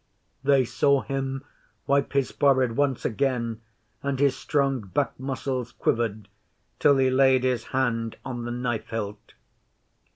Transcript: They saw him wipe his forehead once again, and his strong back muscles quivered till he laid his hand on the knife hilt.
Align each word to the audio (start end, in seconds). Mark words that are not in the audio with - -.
They 0.43 0.65
saw 0.65 1.01
him 1.03 1.43
wipe 1.85 2.13
his 2.13 2.31
forehead 2.31 2.75
once 2.75 3.05
again, 3.05 3.61
and 4.01 4.19
his 4.19 4.35
strong 4.35 4.81
back 4.87 5.13
muscles 5.19 5.73
quivered 5.73 6.27
till 6.79 6.97
he 6.97 7.11
laid 7.11 7.43
his 7.43 7.65
hand 7.65 8.15
on 8.25 8.43
the 8.43 8.49
knife 8.49 8.87
hilt. 8.89 9.33